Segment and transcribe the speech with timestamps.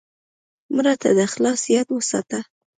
[0.75, 2.39] مړه ته د اخلاص یاد وساته